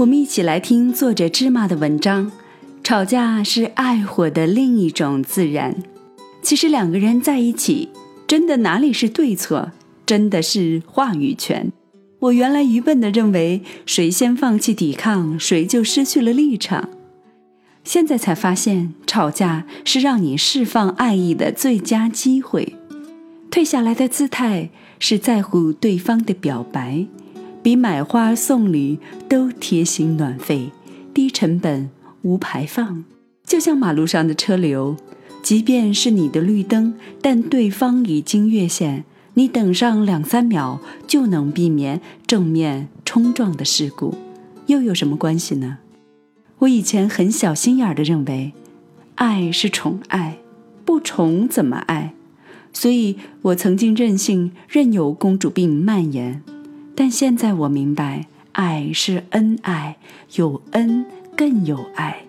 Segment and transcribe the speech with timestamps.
[0.00, 2.32] 我们一起来听作者芝麻的文章。
[2.82, 5.76] 吵架是爱火的另一种自然。
[6.40, 7.90] 其实两个人在一起，
[8.26, 9.72] 真的哪里是对错，
[10.06, 11.70] 真的是话语权。
[12.18, 16.88] 我原来愚笨的认为，谁先放弃抵抗，谁就失去了立场。
[17.84, 22.74] 现在才发现，吵架是让你释放爱意的最佳机会。
[23.50, 27.04] 退下来的姿态是在乎对方的表白，
[27.62, 28.98] 比买花送礼
[29.28, 30.70] 都贴心暖肺，
[31.12, 31.90] 低成本
[32.22, 33.04] 无排放。
[33.44, 34.96] 就像马路上的车流，
[35.42, 44.14] 即便是你的绿灯，但对方已经越线，你等上两三秒就能避免正面冲撞的事故，
[44.66, 45.78] 又有什么关系呢？
[46.60, 48.52] 我以前很小心眼儿的认为，
[49.16, 50.38] 爱是宠爱，
[50.84, 52.14] 不宠怎么爱？
[52.72, 56.42] 所以我曾经任性，任由公主病蔓延。
[57.00, 59.96] 但现在我明白，爱是恩爱，
[60.34, 62.26] 有恩更有爱。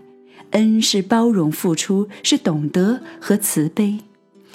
[0.52, 4.00] 恩是包容付出，是懂得和慈悲，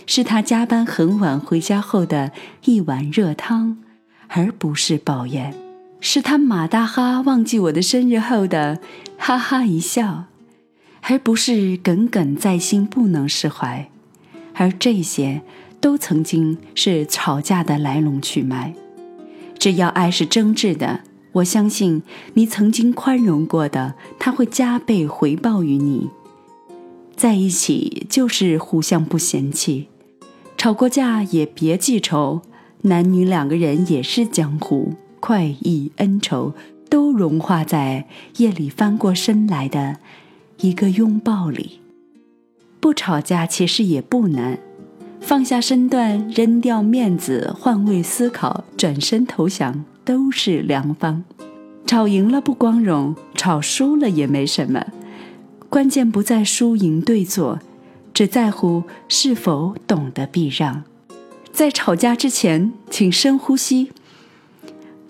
[0.06, 2.32] 是他加班很晚回家后的
[2.64, 3.76] 一碗热汤，
[4.28, 5.52] 而不是抱怨。
[6.00, 8.80] 是他马大哈忘记我的生日后的
[9.18, 10.24] 哈哈一笑，
[11.02, 13.90] 而不是耿耿在心不能释怀，
[14.54, 15.42] 而这些
[15.78, 18.72] 都曾经是吵架的来龙去脉。
[19.66, 21.00] 只要爱是真挚的，
[21.32, 26.08] 我相信你曾经宽容过的，他会加倍回报于你。
[27.16, 29.88] 在一起就是互相不嫌弃，
[30.56, 32.42] 吵过架也别记仇，
[32.82, 34.94] 男女两个人也是江湖。
[35.18, 36.54] 快意恩仇
[36.88, 39.96] 都融化在夜里翻过身来的
[40.60, 41.80] 一个拥抱里。
[42.78, 44.60] 不吵架其实也不难，
[45.26, 51.24] 放下身段，扔掉面子，换位思考，转身投降，都是良方。
[51.84, 54.86] 吵赢了不光荣，吵输了也没什么。
[55.68, 57.58] 关键不在输赢对错，
[58.14, 60.84] 只在乎是否懂得避让。
[61.52, 63.90] 在吵架之前，请深呼吸。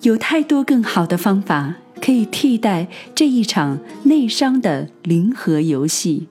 [0.01, 6.29] 有太多更好的方法可以替代这一场内伤的零和游戏。